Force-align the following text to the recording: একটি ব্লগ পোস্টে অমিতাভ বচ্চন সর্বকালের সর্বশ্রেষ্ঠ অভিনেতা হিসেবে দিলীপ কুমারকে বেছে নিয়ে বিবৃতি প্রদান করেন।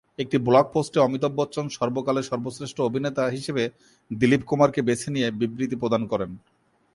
একটি 0.19 0.37
ব্লগ 0.47 0.65
পোস্টে 0.73 0.99
অমিতাভ 1.01 1.31
বচ্চন 1.39 1.65
সর্বকালের 1.77 2.29
সর্বশ্রেষ্ঠ 2.29 2.77
অভিনেতা 2.81 3.23
হিসেবে 3.35 3.63
দিলীপ 4.11 4.41
কুমারকে 4.49 4.81
বেছে 4.87 5.09
নিয়ে 5.15 5.27
বিবৃতি 5.39 5.75
প্রদান 5.81 6.01
করেন। 6.11 6.31